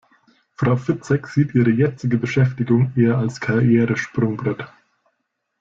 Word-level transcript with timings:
Frau 0.55 0.77
Fitzek 0.77 1.27
sieht 1.27 1.53
ihre 1.53 1.69
jetzige 1.69 2.17
Beschäftigung 2.17 2.91
eher 2.95 3.19
als 3.19 3.39
Karrieresprungbrett. 3.39 4.67